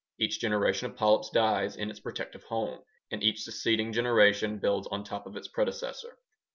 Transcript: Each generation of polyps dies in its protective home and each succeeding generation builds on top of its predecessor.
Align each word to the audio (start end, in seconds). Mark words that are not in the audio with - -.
Each 0.19 0.39
generation 0.41 0.89
of 0.89 0.97
polyps 0.97 1.29
dies 1.29 1.75
in 1.75 1.91
its 1.91 1.99
protective 1.99 2.43
home 2.45 2.79
and 3.11 3.21
each 3.21 3.43
succeeding 3.43 3.93
generation 3.93 4.57
builds 4.57 4.87
on 4.87 5.03
top 5.03 5.27
of 5.27 5.35
its 5.35 5.47
predecessor. 5.47 6.17